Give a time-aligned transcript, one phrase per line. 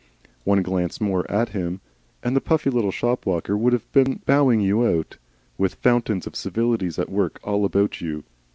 [0.45, 1.79] One glance more at him,
[2.23, 5.19] and the puffy little shop walker would have been bowing you out,
[5.59, 8.23] with fountains of civilities at work all about you.